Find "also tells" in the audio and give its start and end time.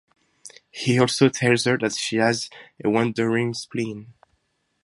0.99-1.65